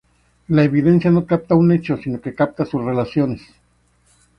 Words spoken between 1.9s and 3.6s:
sino que capta sus relaciones.